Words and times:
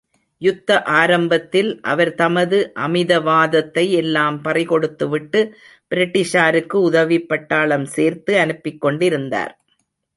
யுத்த 0.37 0.83
ஆரம்பத்தில் 0.83 1.81
அவர் 1.81 2.13
தமது 2.13 2.71
அமிதவாதத்தை 2.75 3.89
எல்லாம் 3.89 4.41
பறிகொடுத்துவிட்டு, 4.43 5.51
பிரிட்டிஷாருக்கு 5.91 6.73
உதவிப் 6.73 7.29
பட்டாளம் 7.29 7.83
சேர்த்து 7.83 8.39
அனுப்பிக் 8.39 8.81
கொண்டிருந்தார். 8.81 9.53